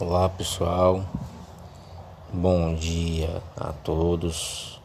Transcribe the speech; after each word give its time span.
Olá 0.00 0.28
pessoal, 0.28 1.04
bom 2.32 2.72
dia 2.72 3.42
a 3.56 3.72
todos. 3.72 4.80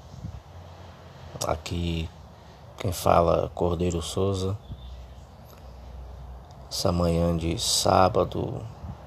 Aqui 1.45 2.09
quem 2.79 2.91
fala 2.91 3.45
é 3.45 3.49
Cordeiro 3.49 4.01
Souza. 4.01 4.57
Essa 6.67 6.91
manhã 6.91 7.37
de 7.37 7.59
sábado, 7.59 8.59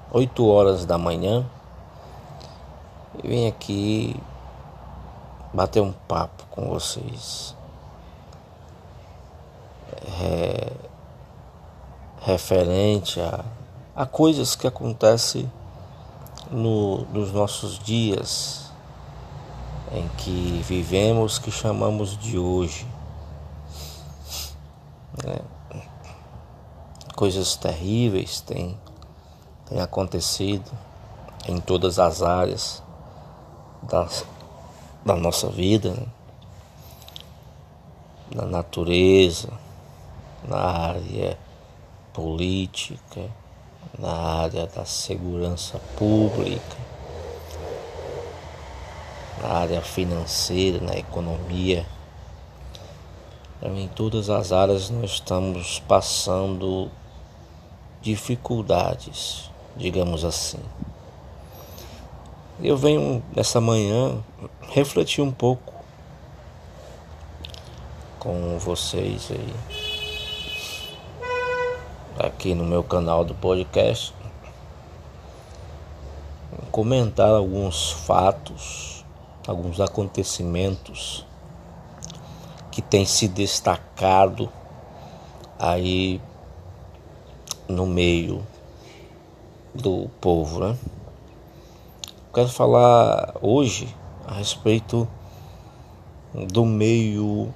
8 0.09 0.47
horas 0.47 0.85
da 0.85 0.97
manhã, 0.97 1.45
eu 3.21 3.29
vim 3.29 3.45
aqui 3.45 4.15
bater 5.53 5.81
um 5.81 5.91
papo 5.91 6.45
com 6.51 6.69
vocês. 6.69 7.53
É, 10.21 10.71
referente 12.21 13.19
a, 13.19 13.43
a 13.93 14.05
coisas 14.05 14.55
que 14.55 14.65
acontecem 14.65 15.51
no, 16.51 17.05
nos 17.13 17.31
nossos 17.31 17.79
dias 17.79 18.71
em 19.91 20.07
que 20.17 20.61
vivemos, 20.65 21.39
que 21.39 21.51
chamamos 21.51 22.17
de 22.17 22.37
hoje. 22.37 22.85
É, 25.25 25.41
coisas 27.15 27.55
terríveis 27.55 28.41
têm, 28.41 28.77
acontecido 29.81 30.69
em 31.47 31.59
todas 31.59 31.99
as 31.99 32.21
áreas 32.21 32.83
das, 33.83 34.25
da 35.03 35.15
nossa 35.15 35.49
vida, 35.49 35.91
né? 35.91 36.05
na 38.33 38.45
natureza, 38.45 39.49
na 40.47 40.57
área 40.57 41.37
política, 42.13 43.29
na 43.97 44.11
área 44.11 44.67
da 44.67 44.85
segurança 44.85 45.79
pública, 45.97 46.77
na 49.41 49.49
área 49.49 49.81
financeira, 49.81 50.79
na 50.79 50.95
economia. 50.95 51.85
Em 53.61 53.87
todas 53.87 54.29
as 54.29 54.51
áreas 54.51 54.89
nós 54.89 55.11
estamos 55.11 55.79
passando 55.79 56.89
dificuldades, 58.01 59.49
digamos 59.75 60.23
assim. 60.23 60.59
Eu 62.61 62.77
venho 62.77 63.23
nessa 63.35 63.61
manhã 63.61 64.23
refletir 64.69 65.21
um 65.21 65.31
pouco 65.31 65.73
com 68.19 68.57
vocês 68.59 69.29
aí 69.31 69.86
aqui 72.19 72.55
no 72.55 72.63
meu 72.63 72.83
canal 72.83 73.23
do 73.23 73.35
podcast, 73.35 74.13
comentar 76.71 77.29
alguns 77.29 77.91
fatos, 77.91 79.05
alguns 79.47 79.79
acontecimentos 79.79 81.25
que 82.71 82.81
têm 82.81 83.05
se 83.05 83.27
destacado 83.27 84.49
aí 85.59 86.19
no 87.67 87.85
meio 87.85 88.45
do 89.73 90.09
povo, 90.19 90.59
né? 90.59 90.77
Quero 92.33 92.49
falar 92.49 93.35
hoje 93.41 93.93
a 94.27 94.33
respeito 94.33 95.07
do 96.33 96.65
meio 96.65 97.53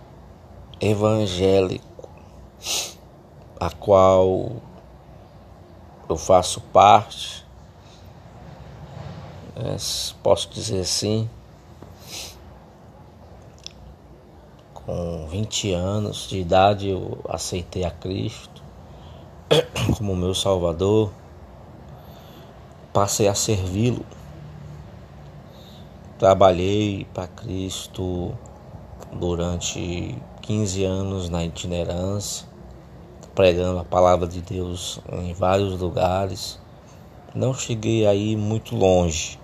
evangélico 0.80 1.92
a 3.62 3.70
qual 3.70 4.54
eu 6.10 6.18
faço 6.18 6.60
parte, 6.74 7.46
é, 9.56 9.78
posso 10.24 10.50
dizer 10.50 10.80
assim, 10.80 11.30
com 14.74 15.28
20 15.30 15.74
anos 15.74 16.28
de 16.28 16.40
idade 16.40 16.90
eu 16.90 17.20
aceitei 17.30 17.84
a 17.84 17.92
Cristo 17.92 18.64
como 19.96 20.16
meu 20.16 20.34
Salvador, 20.34 21.12
passei 22.92 23.28
a 23.28 23.36
servi-lo, 23.36 24.04
trabalhei 26.18 27.06
para 27.14 27.28
Cristo 27.28 28.36
durante 29.14 30.18
15 30.42 30.84
anos 30.84 31.30
na 31.30 31.46
itinerância 31.46 32.51
pregando 33.36 33.80
a 33.80 33.86
palavra 33.86 34.28
de 34.28 34.42
Deus 34.42 35.00
em 35.12 35.34
vários 35.34 35.80
lugares. 35.80 36.60
Não 37.34 37.54
cheguei 37.54 38.06
aí 38.06 38.36
muito 38.36 38.76
longe, 38.76 39.40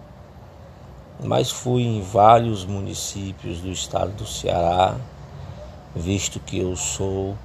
mas 1.24 1.50
fui 1.50 1.84
em 1.84 2.02
vários 2.02 2.66
municípios 2.66 3.62
do 3.62 3.72
estado 3.72 4.12
do 4.12 4.28
Ceará, 4.28 4.98
visto 5.96 6.40
que 6.40 6.60
eu 6.60 6.76
sou 6.76 7.38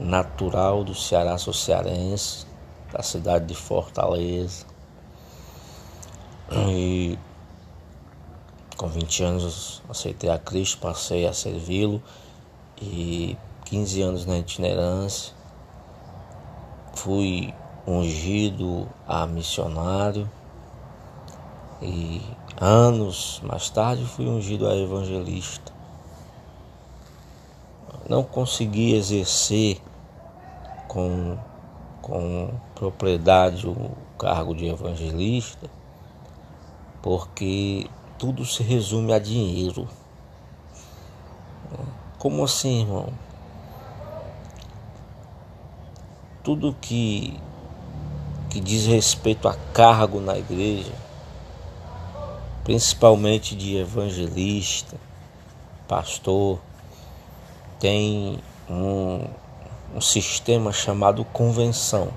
natural 0.00 0.82
do 0.82 0.94
Ceará, 0.94 1.38
sou 1.38 1.54
cearense, 1.54 2.44
da 2.92 3.02
cidade 3.02 3.46
de 3.46 3.54
Fortaleza. 3.54 4.66
E 6.50 7.16
com 8.76 8.88
20 8.88 9.22
anos 9.22 9.82
aceitei 9.88 10.30
a 10.30 10.38
Cristo, 10.38 10.78
passei 10.78 11.26
a 11.26 11.32
servi-lo 11.32 12.02
e 12.80 13.36
15 13.64 14.02
anos 14.02 14.26
na 14.26 14.38
itinerância 14.38 15.37
fui 16.98 17.54
ungido 17.86 18.88
a 19.06 19.24
missionário 19.24 20.28
e 21.80 22.20
anos 22.60 23.40
mais 23.44 23.70
tarde 23.70 24.04
fui 24.04 24.26
ungido 24.26 24.66
a 24.66 24.74
evangelista. 24.74 25.72
Não 28.08 28.24
consegui 28.24 28.94
exercer 28.94 29.80
com, 30.88 31.38
com 32.02 32.50
propriedade 32.74 33.68
o 33.68 33.92
cargo 34.18 34.54
de 34.54 34.66
evangelista 34.66 35.70
porque 37.00 37.88
tudo 38.18 38.44
se 38.44 38.64
resume 38.64 39.12
a 39.12 39.20
dinheiro. 39.20 39.86
Como 42.18 42.42
assim, 42.42 42.80
irmão? 42.80 43.27
Tudo 46.48 46.74
que, 46.80 47.38
que 48.48 48.58
diz 48.58 48.86
respeito 48.86 49.46
a 49.46 49.54
cargo 49.74 50.18
na 50.18 50.38
igreja, 50.38 50.94
principalmente 52.64 53.54
de 53.54 53.76
evangelista, 53.76 54.96
pastor, 55.86 56.58
tem 57.78 58.38
um, 58.66 59.26
um 59.94 60.00
sistema 60.00 60.72
chamado 60.72 61.22
convenção, 61.22 62.08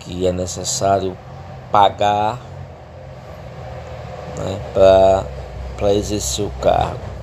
que 0.00 0.26
é 0.26 0.32
necessário 0.32 1.16
pagar 1.72 2.38
né, 4.36 5.24
para 5.78 5.94
exercer 5.94 6.44
o 6.44 6.50
cargo. 6.60 7.13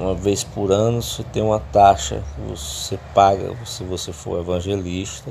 Uma 0.00 0.14
vez 0.14 0.42
por 0.42 0.72
ano 0.72 1.02
você 1.02 1.22
tem 1.22 1.42
uma 1.42 1.60
taxa 1.60 2.24
que 2.34 2.40
você 2.40 2.98
paga 3.14 3.54
se 3.66 3.84
você 3.84 4.14
for 4.14 4.40
evangelista 4.40 5.30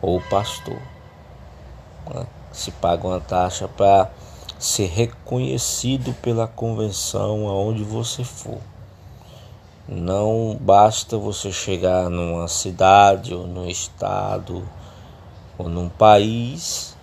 ou 0.00 0.22
pastor. 0.22 0.80
Né? 2.08 2.26
Se 2.50 2.70
paga 2.70 3.06
uma 3.06 3.20
taxa 3.20 3.68
para 3.68 4.10
ser 4.58 4.86
reconhecido 4.86 6.14
pela 6.22 6.46
convenção 6.46 7.46
aonde 7.46 7.84
você 7.84 8.24
for. 8.24 8.58
Não 9.86 10.56
basta 10.58 11.18
você 11.18 11.52
chegar 11.52 12.08
numa 12.08 12.48
cidade 12.48 13.34
ou 13.34 13.46
num 13.46 13.68
estado 13.68 14.66
ou 15.58 15.68
num 15.68 15.90
país 15.90 16.96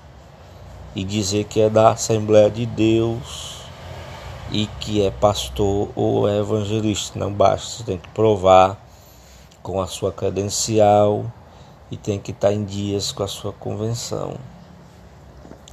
e 0.95 1.03
dizer 1.03 1.43
que 1.43 1.61
é 1.61 1.69
da 1.69 1.91
Assembleia 1.91 2.49
de 2.49 2.65
Deus 2.65 3.60
e 4.51 4.67
que 4.79 5.01
é 5.01 5.09
pastor 5.09 5.89
ou 5.95 6.27
é 6.27 6.37
evangelista. 6.37 7.17
Não 7.17 7.31
basta, 7.31 7.77
você 7.77 7.83
tem 7.83 7.97
que 7.97 8.09
provar 8.09 8.77
com 9.63 9.81
a 9.81 9.87
sua 9.87 10.11
credencial 10.11 11.25
e 11.89 11.97
tem 11.97 12.19
que 12.19 12.31
estar 12.31 12.51
em 12.51 12.63
dias 12.63 13.11
com 13.11 13.23
a 13.23 13.27
sua 13.27 13.53
convenção. 13.53 14.35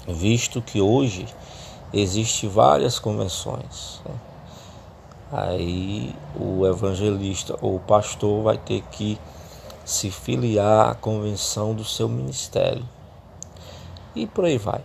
Visto 0.07 0.63
que 0.63 0.81
hoje 0.81 1.27
existe 1.93 2.47
várias 2.47 2.99
convenções. 2.99 4.01
Né? 4.05 4.15
Aí 5.31 6.15
o 6.39 6.67
evangelista 6.67 7.59
ou 7.61 7.77
o 7.77 7.81
pastor 7.81 8.43
vai 8.43 8.57
ter 8.57 8.83
que 8.91 9.19
se 9.85 10.11
filiar 10.11 10.91
à 10.91 10.95
convenção 10.95 11.75
do 11.75 11.85
seu 11.85 12.09
ministério. 12.09 12.87
E 14.15 14.27
por 14.27 14.45
aí 14.45 14.59
vai. 14.59 14.83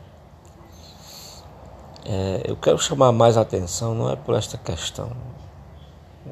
É, 2.06 2.42
eu 2.46 2.58
quero 2.58 2.78
chamar 2.78 3.14
mais 3.14 3.38
atenção, 3.38 3.96
não 3.96 4.10
é 4.10 4.16
por 4.16 4.36
esta 4.36 4.58
questão. 4.58 5.12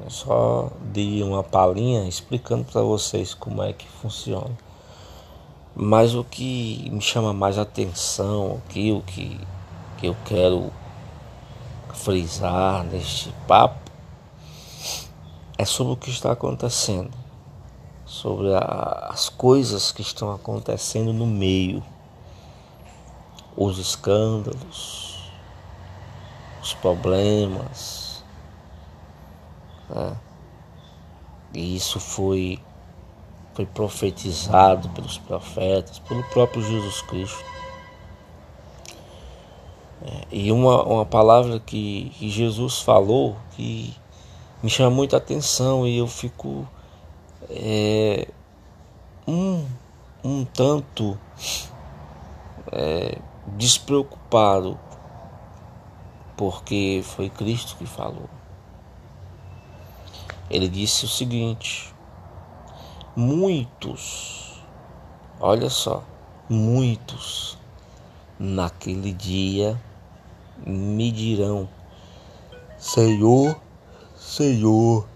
É 0.06 0.10
só 0.10 0.70
de 0.92 1.24
uma 1.24 1.44
palhinha 1.44 2.08
explicando 2.08 2.66
para 2.66 2.82
vocês 2.82 3.34
como 3.34 3.64
é 3.64 3.72
que 3.72 3.88
funciona. 3.88 4.52
Mas 5.74 6.14
o 6.14 6.24
que 6.24 6.90
me 6.92 7.00
chama 7.00 7.32
mais 7.34 7.58
atenção, 7.58 8.60
aqui, 8.66 8.92
o 8.92 9.02
que, 9.02 9.40
que 9.98 10.08
eu 10.08 10.16
quero 10.26 10.72
frisar 11.94 12.84
neste 12.84 13.34
papo, 13.48 13.80
é 15.58 15.64
sobre 15.64 15.94
o 15.94 15.98
que 15.98 16.10
está 16.10 16.34
acontecendo, 16.34 17.12
sobre 18.06 18.54
a, 18.54 19.08
as 19.10 19.30
coisas 19.30 19.92
que 19.94 20.02
estão 20.02 20.34
acontecendo 20.34 21.14
no 21.14 21.26
meio, 21.26 21.82
os 23.56 23.78
escândalos, 23.78 25.11
os 26.62 26.74
problemas. 26.74 28.24
Né? 29.90 30.16
E 31.54 31.76
isso 31.76 32.00
foi, 32.00 32.60
foi 33.54 33.66
profetizado 33.66 34.90
pelos 34.90 35.18
profetas, 35.18 36.00
pelo 36.00 36.24
próprio 36.26 36.62
Jesus 36.64 37.02
Cristo. 37.02 37.44
É, 40.04 40.28
e 40.32 40.52
uma, 40.52 40.84
uma 40.84 41.06
palavra 41.06 41.60
que, 41.60 42.12
que 42.18 42.30
Jesus 42.30 42.80
falou 42.80 43.38
que 43.52 43.94
me 44.64 44.70
chama 44.70 44.90
muita 44.90 45.18
atenção 45.18 45.88
e 45.88 45.98
eu 45.98 46.08
fico 46.08 46.68
é, 47.50 48.28
um, 49.28 49.66
um 50.24 50.46
tanto 50.46 51.18
é, 52.72 53.18
despreocupado, 53.58 54.80
porque 56.42 57.04
foi 57.04 57.30
Cristo 57.30 57.76
que 57.78 57.86
falou. 57.86 58.28
Ele 60.50 60.68
disse 60.68 61.06
o 61.06 61.08
seguinte: 61.08 61.94
muitos, 63.16 64.60
olha 65.40 65.70
só, 65.70 66.04
muitos 66.50 67.60
naquele 68.40 69.14
dia 69.14 69.80
me 70.66 71.12
dirão: 71.12 71.70
Senhor, 72.76 73.56
Senhor, 74.18 75.08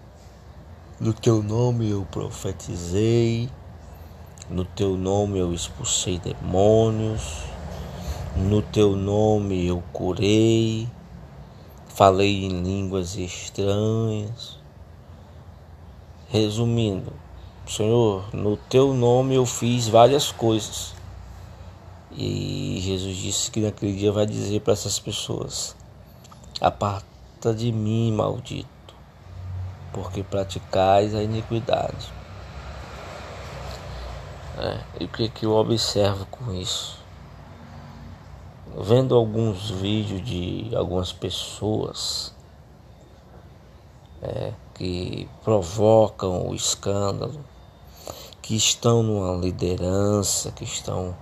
no 1.00 1.12
teu 1.12 1.42
nome 1.42 1.90
eu 1.90 2.06
profetizei, 2.08 3.50
no 4.48 4.64
teu 4.64 4.96
nome 4.96 5.40
eu 5.40 5.52
expulsei 5.52 6.20
demônios, 6.20 7.42
no 8.36 8.62
teu 8.62 8.94
nome 8.94 9.66
eu 9.66 9.82
curei, 9.92 10.88
falei 11.96 12.44
em 12.44 12.62
línguas 12.62 13.16
estranhas. 13.16 14.58
Resumindo, 16.28 17.10
Senhor, 17.66 18.28
no 18.34 18.58
teu 18.58 18.92
nome 18.92 19.34
eu 19.34 19.46
fiz 19.46 19.88
várias 19.88 20.30
coisas. 20.30 20.94
E 22.12 22.78
Jesus 22.82 23.16
disse 23.16 23.50
que 23.50 23.60
naquele 23.60 23.96
dia 23.96 24.12
vai 24.12 24.26
dizer 24.26 24.60
para 24.60 24.74
essas 24.74 24.98
pessoas: 24.98 25.74
Aparta 26.60 27.54
de 27.54 27.72
mim, 27.72 28.12
maldito, 28.12 28.94
porque 29.90 30.22
praticais 30.22 31.14
a 31.14 31.22
iniquidade. 31.22 32.12
É, 34.58 34.80
e 35.00 35.04
o 35.04 35.08
que, 35.08 35.30
que 35.30 35.46
eu 35.46 35.52
observo 35.52 36.26
com 36.26 36.52
isso? 36.52 37.05
Vendo 38.78 39.14
alguns 39.14 39.70
vídeos 39.70 40.22
de 40.22 40.76
algumas 40.76 41.10
pessoas 41.10 42.34
é, 44.20 44.52
que 44.74 45.26
provocam 45.42 46.46
o 46.46 46.54
escândalo, 46.54 47.42
que 48.42 48.54
estão 48.54 49.02
numa 49.02 49.34
liderança, 49.34 50.50
que 50.50 50.64
estão 50.64 51.16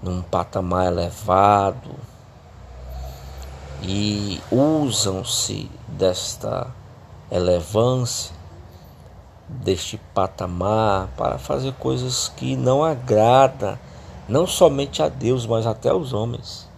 num 0.00 0.22
patamar 0.22 0.86
elevado 0.86 1.90
e 3.82 4.40
usam-se 4.52 5.68
desta 5.88 6.72
elevância, 7.32 8.32
deste 9.48 9.98
patamar 10.14 11.08
para 11.16 11.36
fazer 11.36 11.72
coisas 11.74 12.28
que 12.36 12.54
não 12.54 12.84
agrada 12.84 13.80
não 14.28 14.46
somente 14.46 15.02
a 15.02 15.08
Deus, 15.08 15.44
mas 15.46 15.66
até 15.66 15.88
aos 15.88 16.12
homens. 16.12 16.70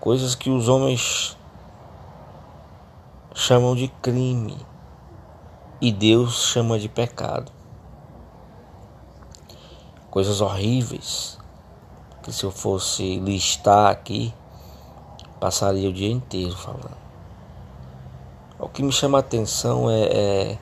Coisas 0.00 0.34
que 0.34 0.50
os 0.50 0.68
homens 0.68 1.36
chamam 3.34 3.74
de 3.74 3.88
crime 4.02 4.56
e 5.80 5.92
Deus 5.92 6.46
chama 6.46 6.78
de 6.78 6.88
pecado 6.88 7.52
coisas 10.10 10.40
horríveis 10.40 11.38
que 12.22 12.32
se 12.32 12.44
eu 12.44 12.50
fosse 12.50 13.20
listar 13.20 13.90
aqui, 13.90 14.34
passaria 15.38 15.88
o 15.88 15.92
dia 15.92 16.10
inteiro 16.10 16.56
falando. 16.56 16.96
O 18.58 18.68
que 18.68 18.82
me 18.82 18.90
chama 18.90 19.18
a 19.18 19.20
atenção 19.20 19.88
é, 19.88 20.02
é, 20.02 20.58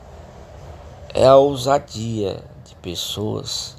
é 1.15 1.27
a 1.27 1.37
ousadia 1.37 2.45
de 2.65 2.75
pessoas 2.77 3.77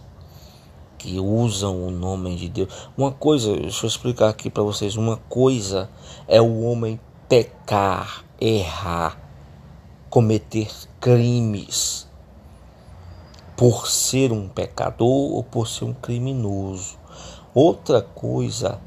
que 1.08 1.22
usam 1.22 1.88
o 1.88 1.90
nome 1.90 2.36
de 2.36 2.50
Deus. 2.50 2.90
Uma 2.98 3.14
coisa, 3.14 3.56
deixa 3.56 3.86
eu 3.86 3.88
explicar 3.88 4.28
aqui 4.28 4.50
para 4.50 4.62
vocês, 4.62 4.98
uma 4.98 5.16
coisa 5.16 5.90
é 6.28 6.42
o 6.42 6.64
homem 6.64 7.00
pecar, 7.30 8.26
errar, 8.42 9.18
cometer 10.10 10.70
crimes 11.00 12.06
por 13.56 13.88
ser 13.88 14.34
um 14.34 14.50
pecador 14.50 15.32
ou 15.32 15.44
por 15.44 15.66
ser 15.66 15.86
um 15.86 15.94
criminoso. 15.94 16.98
Outra 17.56 18.02
coisa 18.02 18.82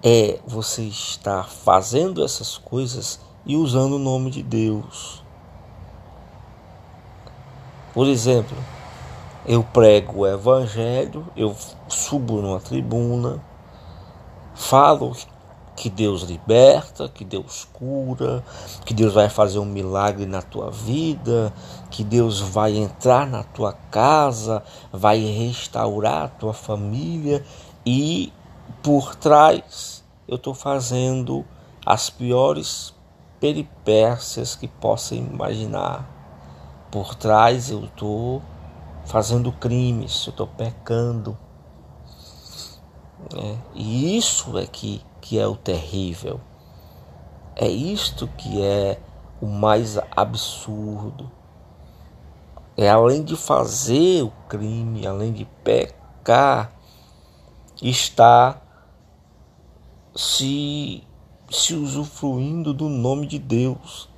é 0.00 0.38
você 0.46 0.82
estar 0.82 1.48
fazendo 1.48 2.24
essas 2.24 2.56
coisas 2.56 3.18
e 3.44 3.56
usando 3.56 3.94
o 3.94 3.98
nome 3.98 4.30
de 4.30 4.44
Deus. 4.44 5.24
Por 7.92 8.06
exemplo, 8.06 8.56
eu 9.46 9.62
prego 9.62 10.20
o 10.20 10.26
evangelho, 10.26 11.26
eu 11.36 11.54
subo 11.88 12.40
numa 12.40 12.60
tribuna, 12.60 13.42
falo 14.54 15.14
que 15.76 15.90
Deus 15.90 16.22
liberta, 16.22 17.08
que 17.08 17.24
Deus 17.24 17.68
cura, 17.72 18.42
que 18.86 18.94
Deus 18.94 19.12
vai 19.12 19.28
fazer 19.28 19.58
um 19.58 19.64
milagre 19.64 20.24
na 20.24 20.40
tua 20.40 20.70
vida, 20.70 21.52
que 21.90 22.02
Deus 22.02 22.40
vai 22.40 22.76
entrar 22.76 23.26
na 23.26 23.42
tua 23.42 23.72
casa, 23.90 24.62
vai 24.92 25.18
restaurar 25.18 26.24
a 26.24 26.28
tua 26.28 26.54
família 26.54 27.44
e 27.84 28.32
por 28.82 29.14
trás 29.14 30.02
eu 30.26 30.36
estou 30.36 30.54
fazendo 30.54 31.44
as 31.84 32.08
piores 32.08 32.94
peripécias 33.38 34.56
que 34.56 34.68
possa 34.68 35.14
imaginar. 35.14 36.08
Por 36.90 37.14
trás 37.14 37.70
eu 37.70 37.84
estou 37.84 38.40
fazendo 39.04 39.52
crimes, 39.52 40.26
eu 40.26 40.30
estou 40.30 40.46
pecando. 40.46 41.36
É, 43.36 43.56
e 43.74 44.16
isso 44.16 44.58
é 44.58 44.66
que 44.66 45.00
que 45.24 45.38
é 45.38 45.46
o 45.46 45.56
terrível. 45.56 46.38
É 47.56 47.66
isto 47.66 48.28
que 48.36 48.62
é 48.62 49.00
o 49.40 49.46
mais 49.46 49.98
absurdo. 50.14 51.30
É 52.76 52.90
além 52.90 53.24
de 53.24 53.34
fazer 53.34 54.22
o 54.22 54.30
crime, 54.46 55.06
além 55.06 55.32
de 55.32 55.46
pecar, 55.64 56.72
está 57.80 58.60
se, 60.14 61.02
se 61.50 61.74
usufruindo 61.74 62.74
do 62.74 62.90
nome 62.90 63.26
de 63.26 63.38
Deus. 63.38 64.10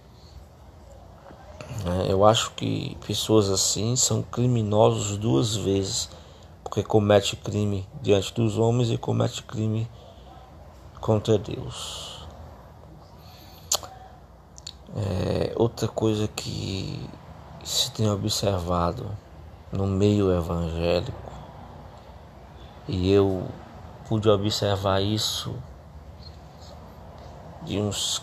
É, 1.84 2.12
eu 2.12 2.24
acho 2.24 2.52
que 2.52 2.96
pessoas 3.06 3.48
assim 3.48 3.94
são 3.96 4.22
criminosos 4.22 5.16
duas 5.16 5.54
vezes, 5.54 6.08
porque 6.64 6.82
comete 6.82 7.36
crime 7.36 7.86
diante 8.02 8.34
dos 8.34 8.58
homens 8.58 8.90
e 8.90 8.98
comete 8.98 9.42
crime 9.42 9.88
contra 11.00 11.38
Deus. 11.38 12.26
É, 14.96 15.52
outra 15.56 15.86
coisa 15.86 16.26
que 16.26 17.08
se 17.62 17.90
tem 17.92 18.10
observado 18.10 19.06
no 19.70 19.86
meio 19.86 20.32
evangélico, 20.32 21.32
e 22.88 23.12
eu 23.12 23.46
pude 24.08 24.28
observar 24.28 25.02
isso 25.02 25.54
de 27.62 27.78
uns 27.78 28.22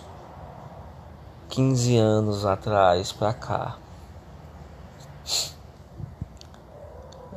15 1.53 1.98
anos 1.98 2.48
atrás 2.48 3.12
para 3.12 3.31
cá. 3.31 3.77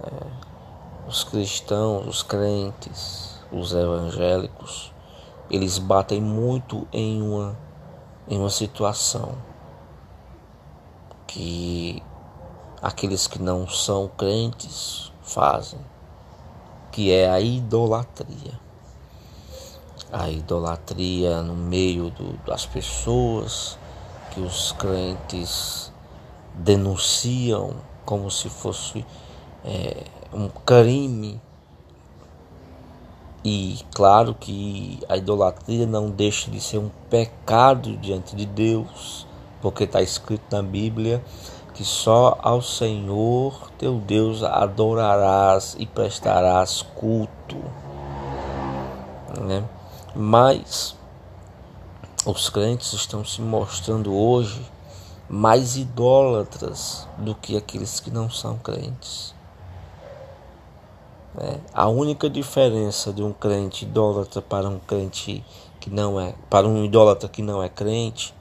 É, 0.02 1.06
os 1.06 1.22
cristãos, 1.22 2.06
os 2.06 2.22
crentes, 2.22 3.38
os 3.52 3.74
evangélicos 3.74 4.90
eles 5.50 5.76
batem 5.76 6.18
muito 6.18 6.88
em 6.90 7.20
uma, 7.20 7.54
em 8.26 8.38
uma 8.38 8.48
situação 8.48 9.36
que 11.26 12.02
aqueles 12.80 13.26
que 13.26 13.38
não 13.38 13.68
são 13.68 14.08
crentes 14.08 15.12
fazem, 15.22 15.78
que 16.90 17.12
é 17.12 17.28
a 17.28 17.38
idolatria. 17.38 18.58
A 20.10 20.30
idolatria 20.30 21.42
no 21.42 21.54
meio 21.54 22.08
do, 22.08 22.38
das 22.46 22.64
pessoas 22.64 23.78
que 24.36 24.40
os 24.42 24.72
crentes 24.72 25.90
denunciam 26.52 27.76
como 28.04 28.30
se 28.30 28.50
fosse 28.50 29.02
é, 29.64 30.04
um 30.30 30.48
crime. 30.48 31.40
E 33.42 33.78
claro 33.94 34.34
que 34.34 35.00
a 35.08 35.16
idolatria 35.16 35.86
não 35.86 36.10
deixa 36.10 36.50
de 36.50 36.60
ser 36.60 36.76
um 36.76 36.90
pecado 37.08 37.96
diante 37.96 38.36
de 38.36 38.44
Deus, 38.44 39.26
porque 39.62 39.84
está 39.84 40.02
escrito 40.02 40.44
na 40.54 40.62
Bíblia 40.62 41.24
que 41.72 41.84
só 41.84 42.38
ao 42.42 42.60
Senhor 42.60 43.70
teu 43.78 43.98
Deus 43.98 44.42
adorarás 44.42 45.76
e 45.78 45.86
prestarás 45.86 46.82
culto. 46.82 47.56
Né? 49.40 49.62
Mas 50.14 50.95
os 52.26 52.48
crentes 52.48 52.92
estão 52.92 53.24
se 53.24 53.40
mostrando 53.40 54.12
hoje 54.12 54.60
mais 55.30 55.76
idólatras 55.76 57.06
do 57.18 57.36
que 57.36 57.56
aqueles 57.56 58.00
que 58.00 58.10
não 58.10 58.28
são 58.28 58.58
crentes. 58.58 59.32
É, 61.38 61.60
a 61.72 61.86
única 61.86 62.28
diferença 62.28 63.12
de 63.12 63.22
um 63.22 63.32
crente 63.32 63.84
idólatra 63.84 64.42
para 64.42 64.68
um 64.68 64.80
crente 64.80 65.44
que 65.78 65.88
não 65.88 66.18
é, 66.18 66.34
para 66.50 66.66
um 66.66 66.84
idólatra 66.84 67.28
que 67.28 67.42
não 67.42 67.62
é 67.62 67.68
crente, 67.68 68.34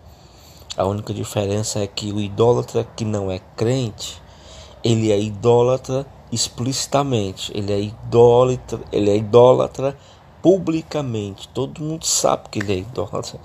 a 0.75 0.85
única 0.85 1.13
diferença 1.13 1.79
é 1.79 1.85
que 1.85 2.11
o 2.11 2.19
idólatra 2.19 2.87
que 2.95 3.05
não 3.05 3.29
é 3.29 3.39
crente, 3.55 4.19
ele 4.83 5.11
é 5.11 5.19
idólatra 5.19 6.07
explicitamente, 6.31 7.51
ele 7.55 7.71
é 7.71 7.79
idólatra, 7.79 8.79
ele 8.91 9.11
é 9.11 9.15
idólatra 9.15 9.95
publicamente. 10.45 11.47
Todo 11.47 11.83
mundo 11.83 12.05
sabe 12.05 12.49
que 12.51 12.59
ele 12.59 12.73
é 12.73 12.77
idólatra. 12.77 13.39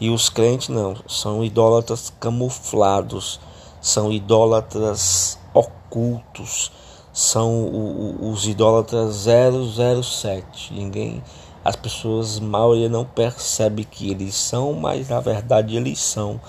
E 0.00 0.10
os 0.10 0.28
crentes 0.28 0.70
não, 0.70 0.96
são 1.06 1.44
idólatras 1.44 2.12
camuflados, 2.18 3.38
são 3.80 4.10
idólatras 4.10 5.38
ocultos, 5.54 6.72
são 7.12 8.18
os 8.20 8.48
idólatras 8.48 9.24
007. 9.24 10.74
Ninguém, 10.74 11.22
as 11.64 11.76
pessoas, 11.76 12.38
a 12.38 12.40
maioria 12.40 12.88
não 12.88 13.04
percebe 13.04 13.84
que 13.84 14.10
eles 14.10 14.34
são, 14.34 14.72
mas 14.72 15.08
na 15.08 15.20
verdade 15.20 15.76
eles 15.76 16.00
são, 16.00 16.40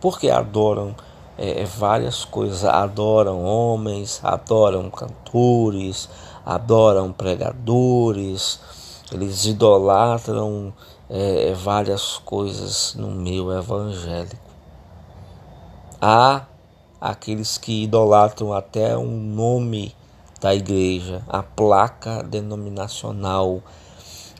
porque 0.00 0.30
adoram 0.30 0.96
é, 1.36 1.60
é 1.60 1.64
várias 1.66 2.24
coisas, 2.24 2.64
adoram 2.64 3.44
homens, 3.44 4.20
adoram 4.22 4.88
cantores, 4.88 6.08
adoram 6.46 7.12
pregadores, 7.12 8.58
eles 9.12 9.44
idolatram 9.44 10.72
é, 11.08 11.50
é, 11.50 11.54
várias 11.54 12.18
coisas 12.18 12.94
no 12.94 13.10
meio 13.10 13.52
evangélico. 13.52 14.42
Há 16.00 16.46
aqueles 17.00 17.58
que 17.58 17.84
idolatram 17.84 18.52
até 18.52 18.96
um 18.96 19.16
nome 19.16 19.94
da 20.40 20.54
igreja, 20.54 21.22
a 21.28 21.42
placa 21.42 22.22
denominacional, 22.22 23.62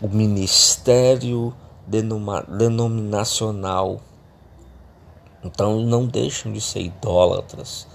o 0.03 0.09
ministério 0.09 1.55
denominacional. 1.87 4.01
Então 5.43 5.81
não 5.81 6.07
deixam 6.07 6.53
de 6.53 6.61
ser 6.61 6.81
idólatras. 6.81 7.87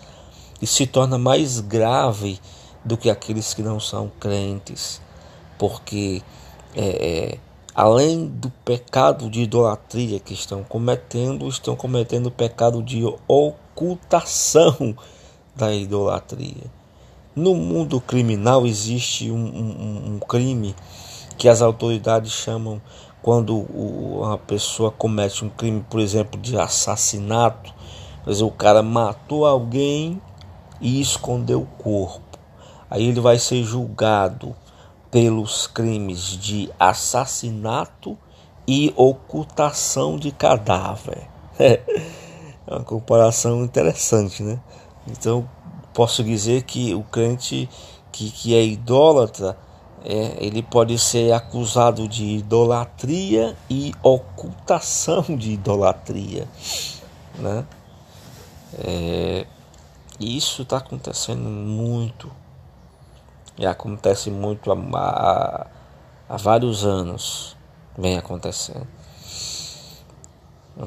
E 0.62 0.68
se 0.68 0.86
torna 0.86 1.18
mais 1.18 1.60
grave 1.60 2.40
do 2.86 2.96
que 2.96 3.10
aqueles 3.10 3.54
que 3.54 3.62
não 3.62 3.80
são 3.80 4.12
crentes, 4.20 5.02
porque 5.58 6.22
é, 6.76 7.36
é 7.36 7.40
além 7.74 8.28
do 8.28 8.50
pecado 8.50 9.30
de 9.30 9.42
idolatria 9.42 10.20
que 10.20 10.34
estão 10.34 10.64
cometendo, 10.64 11.48
estão 11.48 11.76
cometendo 11.76 12.28
o 12.28 12.32
pecado 12.32 12.84
de 12.84 13.04
ocultação 13.28 14.96
da 15.56 15.74
idolatria. 15.74 16.66
No 17.36 17.56
mundo 17.56 18.02
criminal 18.02 18.66
existe 18.66 19.32
um, 19.32 19.38
um, 19.38 20.16
um 20.16 20.20
crime 20.20 20.76
que 21.38 21.48
as 21.48 21.62
autoridades 21.62 22.34
chamam 22.34 22.82
quando 23.22 23.58
uma 23.58 24.38
pessoa 24.38 24.92
comete 24.92 25.46
um 25.46 25.50
crime, 25.50 25.86
por 25.90 26.00
exemplo, 26.00 26.40
de 26.40 26.58
assassinato, 26.58 27.74
quer 28.24 28.32
dizer, 28.32 28.44
o 28.44 28.52
cara 28.52 28.82
matou 28.82 29.46
alguém 29.46 30.22
e 30.82 31.00
escondeu 31.00 31.62
o 31.62 31.84
corpo. 31.84 32.38
Aí 32.90 33.08
ele 33.08 33.20
vai 33.20 33.38
ser 33.38 33.64
julgado 33.64 34.56
pelos 35.12 35.68
crimes 35.68 36.38
de 36.38 36.70
assassinato 36.80 38.18
e 38.68 38.94
ocultação 38.96 40.18
de 40.18 40.32
cadáver. 40.32 41.28
É 42.68 42.76
uma 42.76 42.84
comparação 42.84 43.64
interessante, 43.64 44.44
né? 44.44 44.60
Então, 45.08 45.50
posso 45.92 46.24
dizer 46.24 46.62
que 46.62 46.94
o 46.94 47.02
crente 47.02 47.68
que, 48.12 48.30
que 48.30 48.56
é 48.56 48.64
idólatra, 48.64 49.58
é, 50.06 50.38
ele 50.40 50.62
pode 50.62 51.00
ser 51.00 51.34
acusado 51.34 52.08
de 52.08 52.24
idolatria 52.26 53.58
e 53.70 53.92
ocultação 54.04 55.24
de 55.36 55.54
idolatria, 55.54 56.48
né? 57.40 57.66
É, 58.78 59.48
isso 60.20 60.62
está 60.62 60.78
acontecendo 60.78 61.50
muito 61.50 62.32
e 63.60 63.66
acontece 63.66 64.32
muito 64.32 64.72
há, 64.72 65.68
há, 66.30 66.38
vários 66.38 66.86
anos, 66.86 67.58
vem 67.98 68.18
acontecendo. 68.18 68.88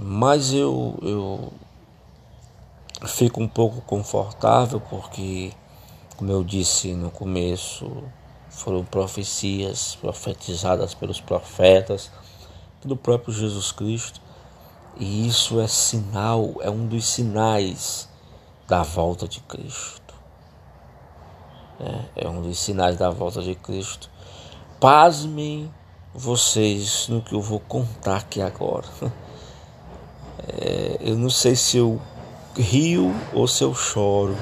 Mas 0.00 0.54
eu, 0.54 0.98
eu 1.02 1.52
fico 3.06 3.42
um 3.42 3.46
pouco 3.46 3.82
confortável 3.82 4.80
porque, 4.80 5.52
como 6.16 6.32
eu 6.32 6.42
disse 6.42 6.94
no 6.94 7.10
começo, 7.10 8.04
foram 8.48 8.82
profecias 8.86 9.98
profetizadas 10.00 10.94
pelos 10.94 11.20
profetas, 11.20 12.10
pelo 12.80 12.96
próprio 12.96 13.34
Jesus 13.34 13.70
Cristo, 13.70 14.18
e 14.96 15.28
isso 15.28 15.60
é 15.60 15.66
sinal, 15.66 16.54
é 16.60 16.70
um 16.70 16.86
dos 16.86 17.06
sinais 17.06 18.08
da 18.66 18.82
volta 18.82 19.28
de 19.28 19.40
Cristo. 19.40 20.01
É, 21.80 22.24
é 22.24 22.28
um 22.28 22.42
dos 22.42 22.58
sinais 22.58 22.96
da 22.96 23.10
volta 23.10 23.42
de 23.42 23.54
Cristo. 23.54 24.10
Pasmem 24.80 25.72
vocês 26.14 27.08
no 27.08 27.22
que 27.22 27.34
eu 27.34 27.40
vou 27.40 27.60
contar 27.60 28.16
aqui 28.16 28.40
agora. 28.40 28.86
É, 30.48 30.98
eu 31.00 31.16
não 31.16 31.30
sei 31.30 31.54
se 31.54 31.76
eu 31.76 32.02
rio 32.56 33.14
ou 33.32 33.46
se 33.46 33.62
eu 33.62 33.72
choro. 33.72 34.36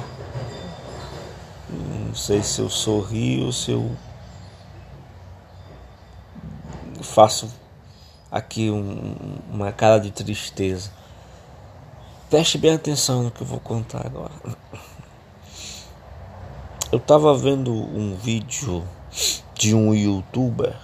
Não 1.69 2.15
sei 2.15 2.43
se 2.43 2.61
eu 2.61 2.71
sorrio 2.71 3.47
ou 3.47 3.53
se 3.53 3.71
eu 3.71 3.95
faço 7.03 7.53
aqui 8.31 8.71
um, 8.71 9.15
uma 9.51 9.73
cara 9.73 9.99
de 10.01 10.11
tristeza. 10.11 10.91
Preste 12.29 12.59
bem 12.59 12.75
atenção 12.75 13.25
no 13.25 13.31
que 13.31 13.43
eu 13.43 13.47
vou 13.47 13.61
contar 13.61 14.07
agora. 14.07 14.33
Eu 16.93 16.99
estava 16.99 17.33
vendo 17.37 17.73
um 17.73 18.17
vídeo 18.17 18.83
de 19.55 19.77
um 19.77 19.95
youtuber, 19.95 20.77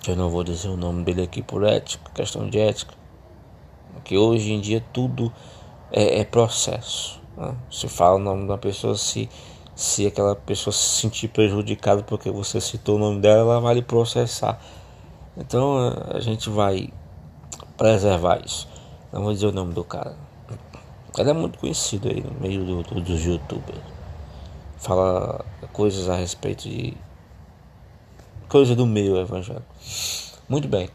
que 0.00 0.10
eu 0.10 0.16
não 0.16 0.30
vou 0.30 0.42
dizer 0.42 0.70
o 0.70 0.76
nome 0.76 1.04
dele 1.04 1.20
aqui 1.20 1.42
por 1.42 1.64
ética, 1.64 2.10
questão 2.14 2.48
de 2.48 2.58
ética, 2.58 2.94
que 4.04 4.16
hoje 4.16 4.54
em 4.54 4.58
dia 4.58 4.82
tudo 4.90 5.30
é, 5.92 6.20
é 6.20 6.24
processo. 6.24 7.20
Né? 7.36 7.54
Se 7.70 7.88
fala 7.88 8.16
o 8.16 8.18
nome 8.18 8.48
da 8.48 8.56
pessoa, 8.56 8.96
se, 8.96 9.28
se 9.74 10.06
aquela 10.06 10.34
pessoa 10.34 10.72
se 10.72 10.98
sentir 10.98 11.28
prejudicada 11.28 12.02
porque 12.02 12.30
você 12.30 12.58
citou 12.58 12.96
o 12.96 12.98
nome 12.98 13.20
dela, 13.20 13.40
ela 13.40 13.60
vai 13.60 13.74
lhe 13.74 13.82
processar. 13.82 14.58
Então 15.36 15.92
a 16.10 16.20
gente 16.20 16.48
vai 16.48 16.88
preservar 17.76 18.40
isso. 18.42 18.66
Não 19.12 19.24
vou 19.24 19.34
dizer 19.34 19.48
o 19.48 19.52
nome 19.52 19.74
do 19.74 19.84
cara. 19.84 20.16
Ele 21.18 21.28
é 21.28 21.34
muito 21.34 21.58
conhecido 21.58 22.08
aí 22.08 22.22
no 22.22 22.30
meio 22.40 22.64
do, 22.64 22.82
do, 22.82 22.98
dos 23.02 23.22
youtubers 23.22 23.97
fala 24.78 25.44
coisas 25.72 26.08
a 26.08 26.16
respeito 26.16 26.68
de 26.68 26.96
coisa 28.48 28.74
do 28.74 28.86
meio 28.86 29.16
evangélico. 29.16 29.66
Muito 30.48 30.66
bem. 30.66 30.88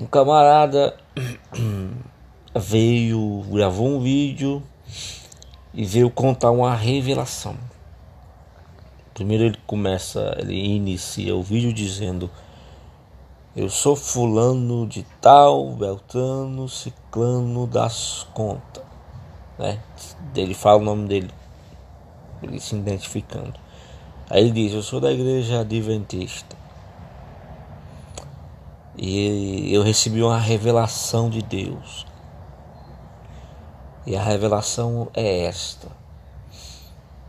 Um 0.00 0.06
camarada 0.06 0.96
veio, 2.54 3.44
gravou 3.50 3.88
um 3.88 4.00
vídeo 4.00 4.62
e 5.72 5.84
veio 5.84 6.10
contar 6.10 6.50
uma 6.50 6.74
revelação. 6.74 7.56
Primeiro 9.14 9.44
ele 9.44 9.58
começa, 9.66 10.36
ele 10.38 10.54
inicia 10.54 11.34
o 11.34 11.42
vídeo 11.42 11.72
dizendo: 11.72 12.30
Eu 13.54 13.70
sou 13.70 13.96
fulano 13.96 14.86
de 14.86 15.06
tal, 15.20 15.70
Beltrano, 15.72 16.68
Ciclano 16.68 17.66
das 17.66 18.26
contas. 18.34 18.82
né? 19.58 19.80
Ele 20.34 20.52
fala 20.52 20.82
o 20.82 20.84
nome 20.84 21.08
dele, 21.08 21.30
ele 22.42 22.60
se 22.60 22.74
identificando. 22.74 23.54
Aí 24.28 24.42
ele 24.42 24.50
diz: 24.50 24.72
Eu 24.72 24.82
sou 24.82 25.00
da 25.00 25.12
igreja 25.12 25.60
adventista. 25.60 26.56
E 28.98 29.72
eu 29.72 29.82
recebi 29.82 30.22
uma 30.22 30.38
revelação 30.38 31.28
de 31.28 31.42
Deus. 31.42 32.06
E 34.06 34.16
a 34.16 34.22
revelação 34.22 35.08
é 35.14 35.44
esta: 35.44 35.88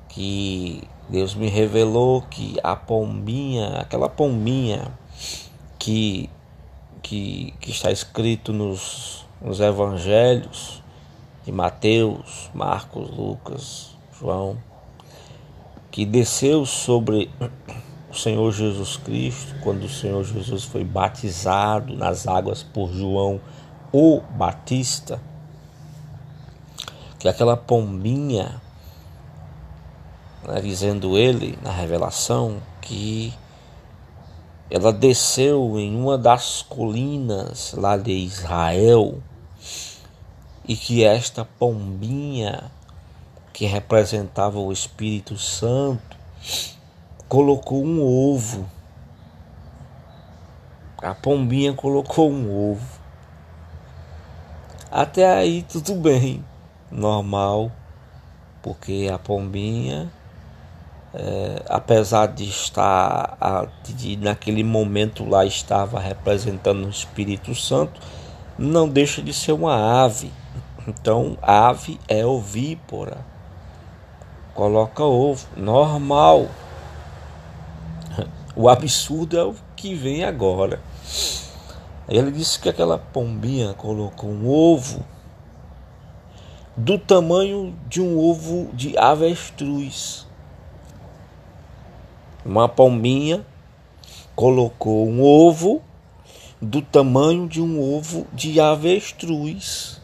que 0.09 0.83
Deus 1.09 1.35
me 1.35 1.47
revelou 1.47 2.21
que 2.21 2.57
a 2.63 2.75
pombinha, 2.75 3.77
aquela 3.77 4.09
pombinha 4.09 4.91
que, 5.77 6.29
que, 7.01 7.53
que 7.59 7.71
está 7.71 7.91
escrito 7.91 8.51
nos, 8.51 9.25
nos 9.41 9.59
evangelhos 9.59 10.83
de 11.45 11.51
Mateus, 11.51 12.49
Marcos, 12.53 13.09
Lucas, 13.09 13.95
João, 14.19 14.57
que 15.97 16.05
desceu 16.05 16.63
sobre 16.63 17.27
o 18.07 18.13
Senhor 18.13 18.51
Jesus 18.51 18.97
Cristo, 18.97 19.55
quando 19.63 19.85
o 19.85 19.89
Senhor 19.89 20.23
Jesus 20.23 20.63
foi 20.63 20.83
batizado 20.83 21.95
nas 21.95 22.27
águas 22.27 22.61
por 22.61 22.93
João 22.93 23.41
o 23.91 24.21
Batista, 24.21 25.19
que 27.17 27.27
aquela 27.27 27.57
pombinha, 27.57 28.61
né, 30.47 30.61
dizendo 30.61 31.17
ele 31.17 31.57
na 31.63 31.71
revelação, 31.71 32.61
que 32.79 33.33
ela 34.69 34.93
desceu 34.93 35.79
em 35.79 35.99
uma 35.99 36.15
das 36.15 36.61
colinas 36.61 37.73
lá 37.75 37.97
de 37.97 38.11
Israel 38.11 39.17
e 40.67 40.75
que 40.75 41.03
esta 41.03 41.43
pombinha 41.43 42.69
que 43.57 43.65
representava 43.65 44.59
o 44.59 44.71
Espírito 44.71 45.35
Santo 45.35 46.15
colocou 47.27 47.83
um 47.83 48.03
ovo. 48.03 48.69
A 51.01 51.15
pombinha 51.15 51.73
colocou 51.73 52.29
um 52.29 52.71
ovo. 52.71 52.99
Até 54.91 55.27
aí 55.27 55.63
tudo 55.63 55.95
bem, 55.95 56.45
normal, 56.91 57.71
porque 58.61 59.09
a 59.11 59.17
pombinha 59.17 60.07
é, 61.11 61.63
apesar 61.67 62.27
de 62.27 62.43
estar 62.43 63.39
de, 63.83 64.17
naquele 64.17 64.63
momento 64.63 65.27
lá 65.27 65.43
estava 65.47 65.99
representando 65.99 66.85
o 66.85 66.91
Espírito 66.91 67.55
Santo, 67.55 67.99
não 68.55 68.87
deixa 68.87 69.19
de 69.19 69.33
ser 69.33 69.53
uma 69.53 70.03
ave. 70.03 70.31
Então, 70.87 71.39
ave 71.41 71.99
é 72.07 72.23
ovípora. 72.23 73.35
Coloca 74.57 75.03
ovo, 75.03 75.47
normal. 75.55 76.47
O 78.55 78.67
absurdo 78.67 79.37
é 79.37 79.43
o 79.43 79.53
que 79.75 79.93
vem 79.93 80.23
agora. 80.23 80.81
Ele 82.09 82.31
disse 82.31 82.59
que 82.59 82.67
aquela 82.67 82.97
pombinha 82.97 83.75
colocou 83.75 84.31
um 84.31 84.49
ovo 84.49 85.05
do 86.75 86.97
tamanho 86.97 87.77
de 87.87 88.01
um 88.01 88.17
ovo 88.17 88.71
de 88.73 88.97
avestruz. 88.97 90.25
Uma 92.43 92.67
pombinha 92.67 93.45
colocou 94.35 95.07
um 95.07 95.21
ovo 95.21 95.83
do 96.59 96.81
tamanho 96.81 97.47
de 97.47 97.61
um 97.61 97.79
ovo 97.79 98.25
de 98.33 98.59
avestruz. 98.59 100.01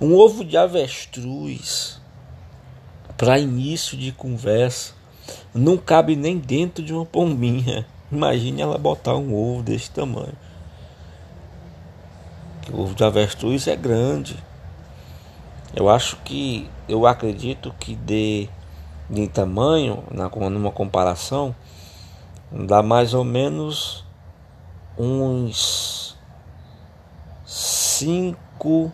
Um 0.00 0.14
ovo 0.14 0.42
de 0.42 0.56
avestruz, 0.56 2.00
para 3.16 3.38
início 3.38 3.96
de 3.96 4.12
conversa, 4.12 4.94
não 5.54 5.76
cabe 5.76 6.16
nem 6.16 6.38
dentro 6.38 6.84
de 6.84 6.92
uma 6.92 7.06
pombinha. 7.06 7.86
Imagine 8.10 8.62
ela 8.62 8.78
botar 8.78 9.16
um 9.16 9.34
ovo 9.34 9.62
desse 9.62 9.90
tamanho. 9.90 10.36
O 12.72 12.82
ovo 12.82 12.94
de 12.94 13.04
avestruz 13.04 13.66
é 13.66 13.76
grande. 13.76 14.36
Eu 15.74 15.88
acho 15.88 16.16
que, 16.24 16.68
eu 16.88 17.06
acredito 17.06 17.74
que 17.78 17.94
de 17.94 18.48
de 19.08 19.28
tamanho, 19.28 20.02
na, 20.10 20.28
numa 20.28 20.70
comparação, 20.70 21.54
dá 22.50 22.82
mais 22.82 23.14
ou 23.14 23.24
menos 23.24 24.04
uns 24.98 26.16
5 27.44 28.90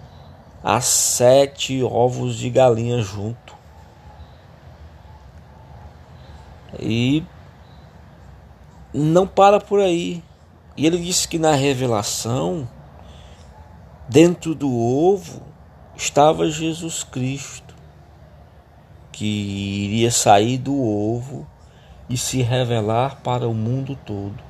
a 0.62 0.80
7 0.80 1.82
ovos 1.82 2.36
de 2.36 2.50
galinha 2.50 3.00
junto. 3.00 3.41
E 6.78 7.24
não 8.92 9.26
para 9.26 9.60
por 9.60 9.80
aí. 9.80 10.22
E 10.76 10.86
ele 10.86 10.98
disse 10.98 11.28
que 11.28 11.38
na 11.38 11.54
revelação, 11.54 12.68
dentro 14.08 14.54
do 14.54 14.74
ovo, 14.74 15.42
estava 15.96 16.48
Jesus 16.50 17.04
Cristo 17.04 17.74
que 19.12 19.84
iria 19.84 20.10
sair 20.10 20.58
do 20.58 20.74
ovo 20.74 21.46
e 22.08 22.16
se 22.16 22.42
revelar 22.42 23.20
para 23.22 23.46
o 23.46 23.54
mundo 23.54 23.96
todo. 24.04 24.42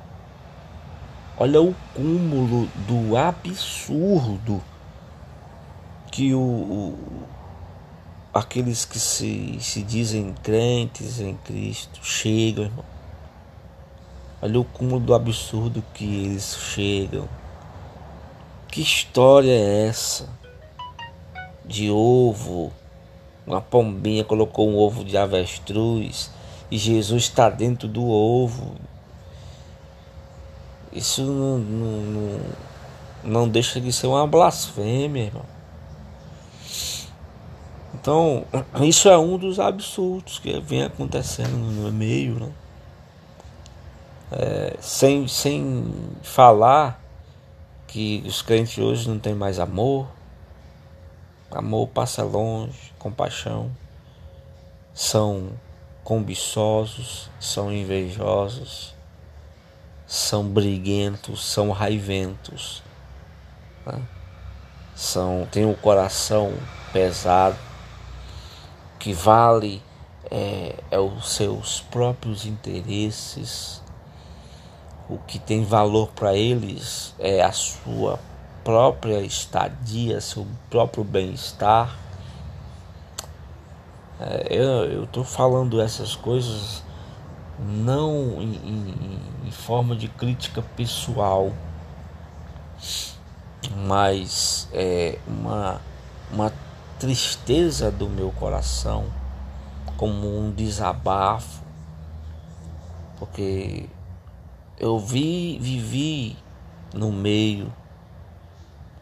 Olha 1.37 1.61
o 1.61 1.75
cúmulo 1.93 2.67
do 2.87 3.17
absurdo 3.17 4.61
que 6.11 6.33
o, 6.33 6.39
o 6.39 6.97
aqueles 8.33 8.85
que 8.85 8.99
se, 8.99 9.57
se 9.59 9.83
dizem 9.83 10.33
crentes 10.41 11.19
em 11.19 11.35
Cristo 11.35 11.99
chegam, 12.03 12.65
irmão. 12.65 12.85
Olha 14.41 14.59
o 14.59 14.65
cúmulo 14.65 14.99
do 14.99 15.13
absurdo 15.13 15.83
que 15.93 16.03
eles 16.03 16.57
chegam. 16.73 17.29
Que 18.67 18.81
história 18.81 19.51
é 19.51 19.87
essa? 19.87 20.27
De 21.65 21.89
ovo 21.89 22.71
uma 23.45 23.59
pombinha 23.59 24.23
colocou 24.23 24.69
um 24.69 24.77
ovo 24.77 25.03
de 25.03 25.17
avestruz 25.17 26.31
e 26.71 26.77
Jesus 26.77 27.23
está 27.23 27.49
dentro 27.49 27.87
do 27.87 28.05
ovo. 28.05 28.75
Isso 30.91 31.23
não, 31.23 31.57
não, 31.57 32.01
não, 32.01 32.39
não 33.23 33.49
deixa 33.49 33.81
de 33.81 33.91
ser 33.91 34.07
uma 34.07 34.25
blasfêmia, 34.25 35.25
irmão. 35.25 35.52
Então, 38.03 38.45
isso 38.83 39.07
é 39.07 39.17
um 39.17 39.37
dos 39.37 39.61
absurdos 39.61 40.37
que 40.37 40.59
vem 40.59 40.83
acontecendo 40.83 41.55
no 41.55 41.89
meio, 41.89 42.35
né? 42.35 42.51
É, 44.29 44.75
sem, 44.81 45.25
sem 45.25 45.93
falar 46.21 47.01
que 47.87 48.21
os 48.25 48.41
crentes 48.41 48.77
hoje 48.77 49.07
não 49.07 49.19
têm 49.19 49.33
mais 49.33 49.57
amor, 49.57 50.07
Amor 51.55 51.87
passa 51.87 52.23
longe, 52.23 52.91
compaixão. 52.97 53.69
São 54.91 55.51
cobiçosos, 56.03 57.29
são 57.39 57.71
invejosos, 57.71 58.95
são 60.07 60.43
briguentos, 60.47 61.45
são 61.45 61.69
raiventos. 61.69 62.81
Né? 63.85 64.01
São, 64.95 65.47
tem 65.51 65.63
o 65.63 65.69
um 65.69 65.75
coração 65.75 66.53
pesado, 66.91 67.57
que 69.03 69.11
vale 69.11 69.83
é, 70.31 70.75
é 70.89 70.97
os 70.97 71.33
seus 71.33 71.81
próprios 71.81 72.45
interesses. 72.45 73.81
O 75.09 75.17
que 75.17 75.37
tem 75.37 75.65
valor 75.65 76.07
para 76.15 76.33
eles 76.33 77.13
é 77.19 77.43
a 77.43 77.51
sua 77.51 78.17
própria 78.63 79.19
estadia, 79.19 80.21
seu 80.21 80.47
próprio 80.69 81.03
bem-estar. 81.03 81.93
É, 84.21 84.47
eu 84.55 85.03
estou 85.03 85.25
falando 85.25 85.81
essas 85.81 86.15
coisas 86.15 86.81
não 87.59 88.41
em, 88.41 88.55
em, 88.55 89.19
em, 89.47 89.51
forma 89.51 89.97
de 89.97 90.07
crítica 90.07 90.61
pessoal, 90.77 91.51
mas 93.85 94.69
é 94.71 95.19
uma, 95.27 95.81
uma 96.31 96.53
tristeza 97.03 97.91
do 97.91 98.07
meu 98.07 98.31
coração, 98.31 99.11
como 99.97 100.39
um 100.39 100.53
desabafo, 100.53 101.61
porque 103.19 103.89
eu 104.79 104.97
vi, 104.97 105.59
vivi 105.59 106.37
no 106.93 107.11
meio 107.11 107.73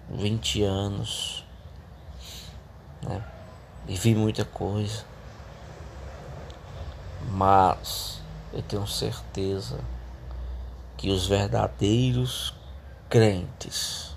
20 0.09 0.63
anos, 0.63 1.45
né? 3.03 3.23
Vivi 3.85 4.15
muita 4.15 4.45
coisa, 4.45 5.05
mas 7.29 8.19
eu 8.51 8.63
tenho 8.63 8.87
certeza 8.87 9.79
que 10.97 11.11
os 11.11 11.27
verdadeiros 11.27 12.51
crentes, 13.07 14.10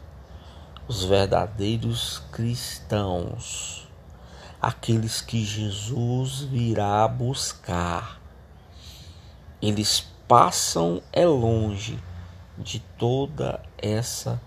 os 0.86 1.04
verdadeiros 1.04 2.22
cristãos, 2.30 3.88
aqueles 4.60 5.20
que 5.20 5.42
Jesus 5.44 6.40
virá 6.40 7.06
buscar. 7.08 8.20
Eles 9.62 10.06
passam 10.28 11.02
é 11.12 11.24
longe 11.24 11.98
de 12.58 12.80
toda 12.98 13.62
essa 13.78 14.40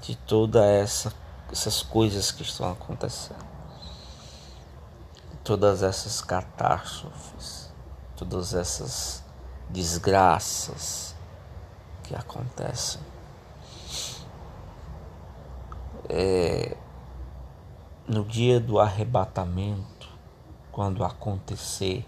de 0.00 0.16
toda 0.16 0.64
essa 0.64 1.12
essas 1.50 1.82
coisas 1.82 2.30
que 2.30 2.42
estão 2.42 2.70
acontecendo. 2.70 3.46
Todas 5.42 5.82
essas 5.82 6.20
catástrofes, 6.20 7.72
todas 8.16 8.52
essas 8.52 9.24
desgraças 9.70 11.14
que 12.08 12.14
acontecem. 12.14 13.00
É, 16.08 16.74
no 18.08 18.24
dia 18.24 18.58
do 18.58 18.80
arrebatamento, 18.80 20.08
quando 20.72 21.04
acontecer, 21.04 22.06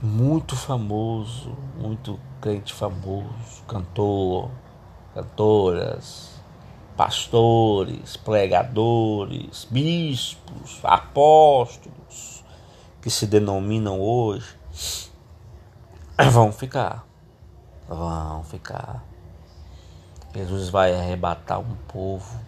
muito 0.00 0.54
famoso, 0.54 1.56
muito 1.76 2.20
crente 2.40 2.72
famoso, 2.72 3.64
cantor, 3.66 4.48
cantoras, 5.12 6.40
pastores, 6.96 8.16
pregadores, 8.16 9.66
bispos, 9.68 10.78
apóstolos, 10.84 12.44
que 13.02 13.10
se 13.10 13.26
denominam 13.26 14.00
hoje, 14.00 14.56
vão 16.30 16.52
ficar. 16.52 17.15
Vão 17.88 18.42
ficar. 18.44 19.04
Jesus 20.34 20.68
vai 20.68 20.94
arrebatar 20.94 21.60
um 21.60 21.76
povo 21.88 22.38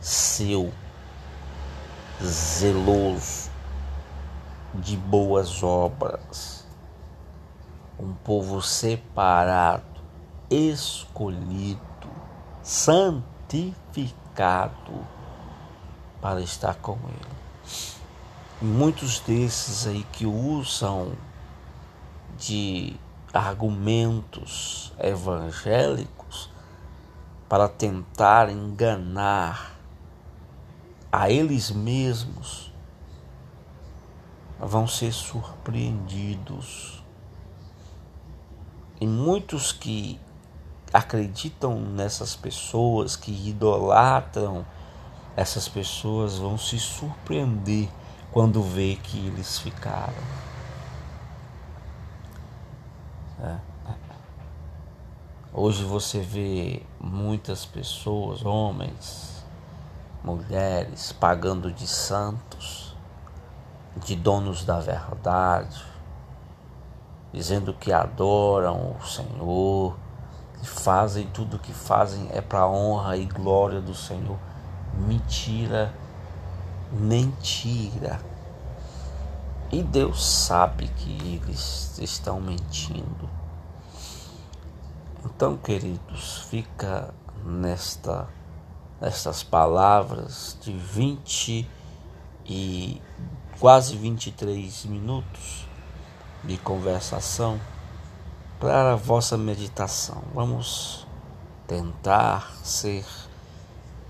seu, 0.00 0.72
zeloso, 2.22 3.50
de 4.74 4.96
boas 4.96 5.62
obras, 5.62 6.66
um 7.98 8.14
povo 8.14 8.62
separado, 8.62 10.00
escolhido, 10.48 11.80
santificado 12.62 13.84
para 16.20 16.40
estar 16.40 16.76
com 16.76 16.92
Ele. 16.92 17.40
muitos 18.62 19.20
desses 19.20 19.86
aí 19.86 20.04
que 20.12 20.24
usam 20.24 21.12
de 22.38 22.96
argumentos 23.32 24.92
evangélicos 24.98 26.50
para 27.48 27.68
tentar 27.68 28.48
enganar 28.50 29.76
a 31.12 31.30
eles 31.30 31.70
mesmos 31.70 32.72
vão 34.58 34.86
ser 34.86 35.12
surpreendidos. 35.12 37.02
E 39.00 39.06
muitos 39.06 39.72
que 39.72 40.20
acreditam 40.92 41.80
nessas 41.80 42.36
pessoas, 42.36 43.16
que 43.16 43.32
idolatram 43.48 44.66
essas 45.36 45.68
pessoas, 45.68 46.36
vão 46.36 46.58
se 46.58 46.78
surpreender 46.78 47.88
quando 48.30 48.62
vê 48.62 48.96
que 49.02 49.26
eles 49.26 49.58
ficaram. 49.58 50.49
É. 53.42 53.56
Hoje 55.52 55.82
você 55.82 56.20
vê 56.20 56.82
muitas 57.00 57.64
pessoas, 57.64 58.44
homens, 58.44 59.44
mulheres, 60.22 61.10
pagando 61.12 61.72
de 61.72 61.86
santos, 61.86 62.94
de 63.96 64.14
donos 64.14 64.64
da 64.64 64.78
verdade, 64.78 65.84
dizendo 67.32 67.72
que 67.74 67.92
adoram 67.92 68.96
o 69.00 69.04
Senhor, 69.04 69.96
que 70.60 70.68
fazem 70.68 71.26
tudo 71.28 71.56
o 71.56 71.58
que 71.58 71.72
fazem 71.72 72.28
é 72.32 72.40
para 72.40 72.66
honra 72.66 73.16
e 73.16 73.24
glória 73.24 73.80
do 73.80 73.94
Senhor. 73.94 74.38
Mentira, 74.94 75.92
mentira. 76.92 78.20
E 79.72 79.82
Deus 79.82 80.24
sabe 80.24 80.88
que 80.88 81.40
eles 81.42 81.98
estão 81.98 82.40
mentindo. 82.40 83.30
Então, 85.24 85.56
queridos, 85.56 86.38
fica 86.48 87.14
nesta 87.44 88.28
nestas 89.00 89.42
palavras 89.42 90.58
de 90.60 90.72
20 90.72 91.66
e 92.44 93.00
quase 93.58 93.96
23 93.96 94.84
minutos 94.84 95.66
de 96.44 96.58
conversação 96.58 97.58
para 98.58 98.92
a 98.92 98.96
vossa 98.96 99.38
meditação. 99.38 100.22
Vamos 100.34 101.06
tentar 101.66 102.52
ser 102.62 103.06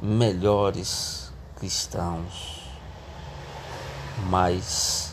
melhores 0.02 1.32
cristãos, 1.56 2.64
mais 4.28 5.09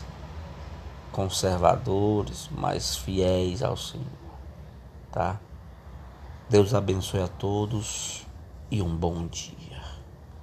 conservadores, 1.18 2.48
mais 2.52 2.96
fiéis 2.96 3.60
ao 3.60 3.76
Senhor, 3.76 4.06
tá? 5.10 5.40
Deus 6.48 6.72
abençoe 6.72 7.20
a 7.22 7.26
todos 7.26 8.24
e 8.70 8.80
um 8.80 8.96
bom 8.96 9.26
dia. 9.26 9.57